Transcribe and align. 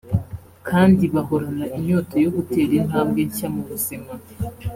kandi 0.67 1.03
bahorana 1.13 1.65
inyota 1.77 2.15
yo 2.23 2.29
gutera 2.35 2.71
intambwe 2.81 3.19
nshya 3.27 3.47
mu 3.53 3.61
buzima 3.69 4.11